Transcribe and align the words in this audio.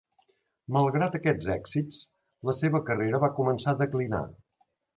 Malgrat 0.77 1.17
aquests 1.19 1.49
èxits, 1.57 2.01
la 2.51 2.57
seva 2.63 2.83
carrera 2.89 3.23
va 3.27 3.33
començar 3.43 3.77
a 3.77 3.81
declinar. 3.87 4.27